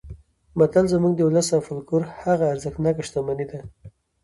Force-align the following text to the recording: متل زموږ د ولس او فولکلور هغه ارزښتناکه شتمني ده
متل 0.57 0.85
زموږ 0.93 1.13
د 1.15 1.21
ولس 1.29 1.47
او 1.55 1.61
فولکلور 1.67 2.03
هغه 2.23 2.45
ارزښتناکه 2.53 3.01
شتمني 3.07 3.45
ده 3.51 3.59